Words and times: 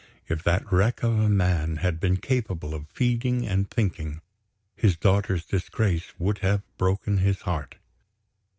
If 0.27 0.41
that 0.45 0.63
wreck 0.73 1.03
of 1.03 1.11
a 1.19 1.29
man 1.29 1.75
had 1.75 1.99
been 1.99 2.17
capable 2.17 2.73
of 2.73 2.87
feeling 2.87 3.45
and 3.45 3.69
thinking, 3.69 4.21
his 4.75 4.97
daughter's 4.97 5.45
disgrace 5.45 6.11
would 6.17 6.39
have 6.39 6.63
broken 6.79 7.19
his 7.19 7.41
heart. 7.41 7.75